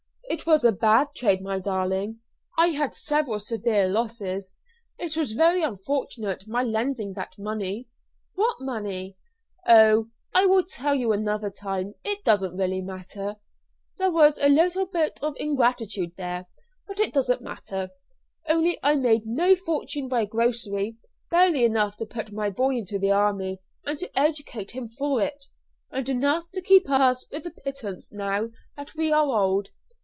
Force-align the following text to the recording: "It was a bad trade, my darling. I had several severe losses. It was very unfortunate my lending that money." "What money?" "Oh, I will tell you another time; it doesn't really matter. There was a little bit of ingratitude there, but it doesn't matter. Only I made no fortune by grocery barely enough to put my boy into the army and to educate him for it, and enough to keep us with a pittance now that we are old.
"It 0.31 0.45
was 0.47 0.63
a 0.63 0.71
bad 0.71 1.09
trade, 1.13 1.41
my 1.41 1.59
darling. 1.59 2.21
I 2.57 2.67
had 2.67 2.95
several 2.95 3.37
severe 3.37 3.89
losses. 3.89 4.53
It 4.97 5.17
was 5.17 5.33
very 5.33 5.61
unfortunate 5.61 6.47
my 6.47 6.63
lending 6.63 7.13
that 7.15 7.37
money." 7.37 7.89
"What 8.35 8.61
money?" 8.61 9.17
"Oh, 9.67 10.07
I 10.33 10.45
will 10.45 10.63
tell 10.63 10.95
you 10.95 11.11
another 11.11 11.49
time; 11.49 11.95
it 12.05 12.23
doesn't 12.23 12.57
really 12.57 12.79
matter. 12.81 13.35
There 13.97 14.09
was 14.11 14.37
a 14.39 14.47
little 14.47 14.85
bit 14.85 15.19
of 15.21 15.35
ingratitude 15.37 16.13
there, 16.15 16.47
but 16.87 16.97
it 16.97 17.13
doesn't 17.13 17.41
matter. 17.41 17.89
Only 18.47 18.79
I 18.81 18.95
made 18.95 19.25
no 19.25 19.57
fortune 19.57 20.07
by 20.07 20.23
grocery 20.25 20.95
barely 21.29 21.65
enough 21.65 21.97
to 21.97 22.05
put 22.05 22.31
my 22.31 22.49
boy 22.49 22.77
into 22.77 22.97
the 22.97 23.11
army 23.11 23.59
and 23.85 23.99
to 23.99 24.09
educate 24.17 24.71
him 24.71 24.87
for 24.87 25.21
it, 25.21 25.47
and 25.91 26.07
enough 26.07 26.49
to 26.53 26.61
keep 26.61 26.89
us 26.89 27.27
with 27.33 27.45
a 27.45 27.51
pittance 27.51 28.13
now 28.13 28.49
that 28.77 28.95
we 28.95 29.11
are 29.11 29.25
old. 29.27 29.67